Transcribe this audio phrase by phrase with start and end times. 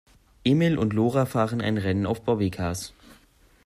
[0.43, 2.91] Emil und Lora fahren ein Rennen auf Bobbycars.